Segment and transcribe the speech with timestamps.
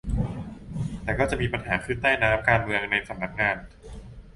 [1.03, 3.55] แต่ก็จะมีปัญหาคลื่นใต้น้ำการเมืองในสำนักงาน